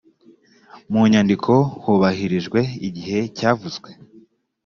mu 0.91 1.01
nyandiko 1.11 1.53
hubahirijwe 1.81 2.59
igihe 2.87 3.19
cyavuzwe 3.37 3.89